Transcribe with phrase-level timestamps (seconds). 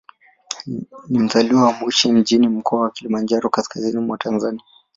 [1.09, 4.63] Ni mzaliwa wa Moshi mjini, Mkoa wa Kilimanjaro, kaskazini mwa Tanzania.